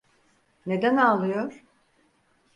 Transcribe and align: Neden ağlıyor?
Neden 0.65 0.97
ağlıyor? 0.97 1.63